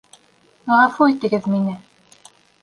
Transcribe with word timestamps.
Ғәфү 0.71 1.09
итегеҙ 1.11 1.51
мине. 1.57 1.77